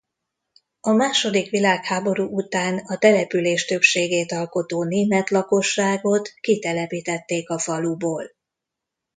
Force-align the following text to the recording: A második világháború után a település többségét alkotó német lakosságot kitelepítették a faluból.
A 0.79 0.91
második 0.91 1.49
világháború 1.49 2.25
után 2.29 2.77
a 2.77 2.97
település 2.97 3.65
többségét 3.65 4.31
alkotó 4.31 4.83
német 4.83 5.29
lakosságot 5.29 6.27
kitelepítették 6.39 7.49
a 7.49 7.59
faluból. 7.59 8.31